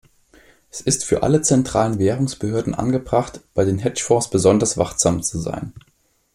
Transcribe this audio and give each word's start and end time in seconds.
Es 0.71 0.81
ist 0.81 1.05
für 1.05 1.21
alle 1.21 1.43
zentralen 1.43 1.99
Währungsbehörden 1.99 2.73
angebracht, 2.73 3.39
bei 3.53 3.65
den 3.65 3.77
Hedge-Fonds 3.77 4.31
besonders 4.31 4.75
wachsam 4.75 5.21
zu 5.21 5.37
sein. 5.39 5.73